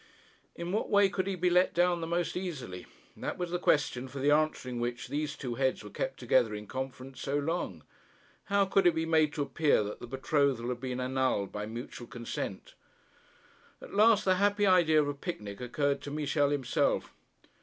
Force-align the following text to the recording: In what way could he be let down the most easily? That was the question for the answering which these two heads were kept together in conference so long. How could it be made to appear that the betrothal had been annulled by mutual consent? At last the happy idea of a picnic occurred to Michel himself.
In 0.55 0.71
what 0.71 0.89
way 0.89 1.09
could 1.09 1.27
he 1.27 1.35
be 1.35 1.51
let 1.51 1.75
down 1.75 2.01
the 2.01 2.07
most 2.07 2.35
easily? 2.35 2.87
That 3.15 3.37
was 3.37 3.51
the 3.51 3.59
question 3.59 4.07
for 4.07 4.17
the 4.17 4.31
answering 4.31 4.79
which 4.79 5.09
these 5.09 5.35
two 5.35 5.53
heads 5.61 5.83
were 5.83 5.91
kept 5.91 6.19
together 6.19 6.55
in 6.55 6.65
conference 6.65 7.21
so 7.21 7.37
long. 7.37 7.83
How 8.45 8.65
could 8.65 8.87
it 8.87 8.95
be 8.95 9.05
made 9.05 9.31
to 9.33 9.43
appear 9.43 9.83
that 9.83 9.99
the 9.99 10.07
betrothal 10.07 10.69
had 10.69 10.79
been 10.79 10.99
annulled 10.99 11.51
by 11.51 11.67
mutual 11.67 12.07
consent? 12.07 12.73
At 13.79 13.93
last 13.93 14.25
the 14.25 14.37
happy 14.37 14.65
idea 14.65 14.99
of 14.99 15.07
a 15.07 15.13
picnic 15.13 15.61
occurred 15.61 16.01
to 16.01 16.09
Michel 16.09 16.49
himself. 16.49 17.13